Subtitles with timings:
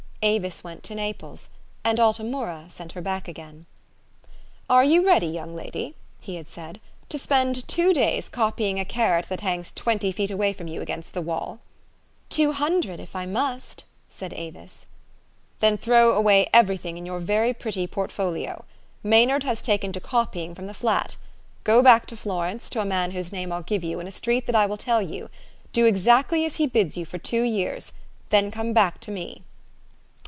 [0.23, 1.49] Avis went to Naples,
[1.83, 3.65] and Alta Mura sent her back again."
[4.69, 9.25] Are you ready, young lady," he had said," to spend two days copying a carrot
[9.29, 11.59] that hangs twenty feet awa} T from you against the wall?
[12.29, 14.85] ""Two hundred, if I must," said Avis.
[15.59, 18.63] ''Then throw away every thing in your very pretty portfolio.
[19.03, 21.15] Ma}*nard has taken to copying from the flat.
[21.63, 24.45] Go back to Florence, to a man whose name I'll give you, in a street
[24.45, 25.31] that I will tell you.
[25.73, 27.91] Do exactly as he bids you for two years;
[28.29, 29.41] then come back to me."